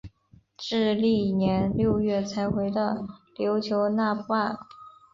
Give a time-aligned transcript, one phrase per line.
[0.57, 3.05] 至翌年六月才回到
[3.37, 4.57] 琉球那霸。